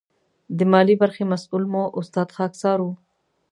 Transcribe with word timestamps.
د 0.57 0.59
مالي 0.71 0.95
برخې 1.01 1.23
مسؤل 1.31 1.63
مو 1.71 1.83
استاد 1.99 2.29
خاکسار 2.37 2.79
و. 2.81 2.87